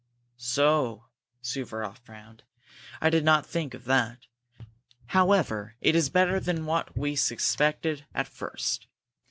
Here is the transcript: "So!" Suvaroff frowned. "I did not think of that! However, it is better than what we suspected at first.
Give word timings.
"So!" 0.37 1.05
Suvaroff 1.43 1.99
frowned. 1.99 2.41
"I 3.01 3.11
did 3.11 3.23
not 3.23 3.45
think 3.45 3.75
of 3.75 3.85
that! 3.85 4.25
However, 5.05 5.75
it 5.79 5.95
is 5.95 6.09
better 6.09 6.39
than 6.39 6.65
what 6.65 6.97
we 6.97 7.15
suspected 7.15 8.07
at 8.11 8.27
first. 8.27 8.87